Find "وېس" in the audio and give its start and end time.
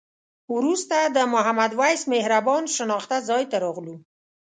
1.79-2.01